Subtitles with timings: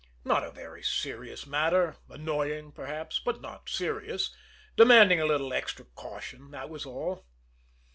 [0.25, 4.33] Not a very serious matter; annoying, perhaps, but not serious,
[4.75, 7.27] demanding a little extra caution, that was all.